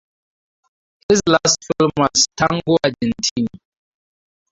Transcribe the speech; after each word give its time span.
His 1.07 1.21
last 1.27 1.57
film 1.77 1.91
was 1.95 2.25
"Tango 2.35 2.75
Argentino". 2.83 3.59